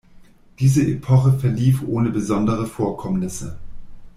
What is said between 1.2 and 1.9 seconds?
verlief